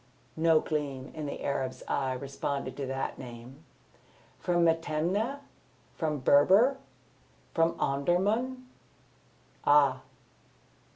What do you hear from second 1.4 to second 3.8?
Arab's eyes responded to that name.